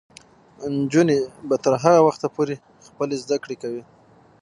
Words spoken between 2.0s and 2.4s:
وخته